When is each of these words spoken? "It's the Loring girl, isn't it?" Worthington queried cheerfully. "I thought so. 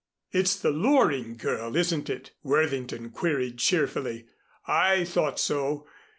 "It's 0.31 0.55
the 0.59 0.71
Loring 0.71 1.37
girl, 1.37 1.75
isn't 1.77 2.09
it?" 2.09 2.31
Worthington 2.41 3.11
queried 3.11 3.59
cheerfully. 3.59 4.25
"I 4.65 5.03
thought 5.05 5.39
so. 5.39 5.85